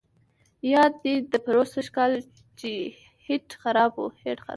[0.73, 2.11] یاد دي دي پروسږ کال
[2.59, 2.69] چې
[3.25, 4.07] هیټ خراب وو.